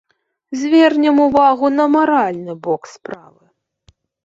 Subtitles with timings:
[0.61, 3.45] Звернем увагу на маральны бок справы.